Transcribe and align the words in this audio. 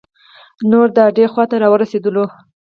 نور 0.71 0.87
د 0.95 0.97
اډې 1.07 1.25
خواته 1.33 1.55
را 1.61 1.67
ورسیدلو. 1.71 2.25